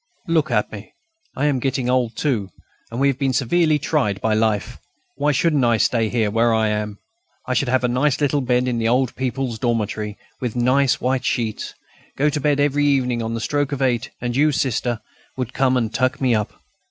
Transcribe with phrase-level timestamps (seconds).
[0.27, 0.93] Look at me.
[1.37, 2.49] I am getting old too,
[2.89, 4.79] and have been severely tried by life.
[5.15, 6.97] Why shouldn't I stay where I am?
[7.45, 11.23] I should have a nice little bed in the old people's dormitory, with nice white
[11.23, 11.75] sheets,
[12.17, 15.01] go to bed every evening on the stroke of eight, and you, Sister,
[15.37, 16.51] would come and tuck me up.